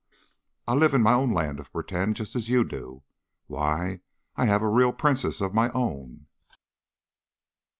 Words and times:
"I 0.67 0.73
live 0.73 0.95
in 0.95 1.03
my 1.03 1.13
own 1.13 1.31
land 1.31 1.59
of 1.59 1.71
'pretend,' 1.71 2.15
just 2.15 2.35
as 2.35 2.49
you 2.49 2.63
do. 2.63 3.03
Why, 3.45 3.99
I 4.35 4.45
have 4.47 4.63
a 4.63 4.67
real 4.67 4.93
princess 4.93 5.41
of 5.41 5.53
my 5.53 5.69
own." 5.73 6.25